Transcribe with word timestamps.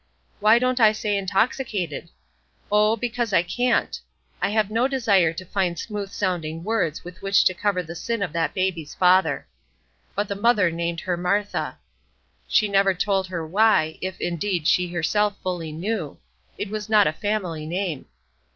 Why 0.39 0.57
don't 0.57 0.79
I 0.79 0.93
say 0.93 1.15
intoxicated? 1.15 2.09
Oh, 2.71 2.95
because 2.95 3.33
I 3.33 3.43
can't! 3.43 4.01
I've 4.41 4.71
no 4.71 4.87
desire 4.87 5.31
to 5.33 5.45
find 5.45 5.77
smooth 5.77 6.09
sounding 6.09 6.63
words 6.63 7.03
with 7.03 7.21
which 7.21 7.43
to 7.45 7.53
cover 7.53 7.83
the 7.83 7.93
sin 7.93 8.23
of 8.23 8.33
that 8.33 8.55
baby's 8.55 8.95
father. 8.95 9.45
But 10.15 10.27
the 10.27 10.35
mother 10.35 10.71
named 10.71 11.01
her 11.01 11.17
Martha. 11.17 11.77
She 12.47 12.67
never 12.67 12.95
told 12.95 13.27
her 13.27 13.45
why, 13.45 13.99
if, 14.01 14.19
indeed, 14.19 14.67
she 14.67 14.87
herself 14.91 15.37
fully 15.43 15.71
knew; 15.71 16.17
it 16.57 16.71
was 16.71 16.89
not 16.89 17.05
a 17.05 17.13
family 17.13 17.67
name. 17.67 18.07